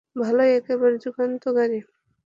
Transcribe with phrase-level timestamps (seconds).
[0.15, 1.79] ভালোই, একেবারে যুগান্তকারী!